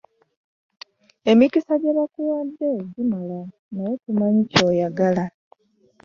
Emikisa 1.31 1.73
gye 1.81 1.91
bakuwadde 1.97 2.69
gimala 2.93 3.39
naye 3.73 3.93
tomanyi 4.03 4.43
ky'oyagala. 4.51 5.25